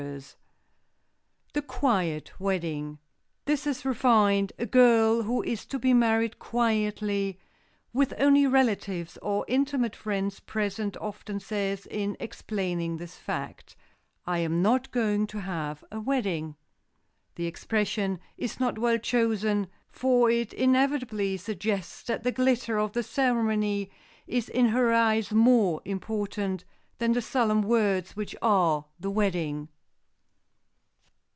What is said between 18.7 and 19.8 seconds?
well chosen,